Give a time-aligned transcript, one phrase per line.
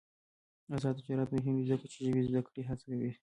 [0.75, 3.11] آزاد تجارت مهم دی ځکه چې ژبې زدکړه هڅوي.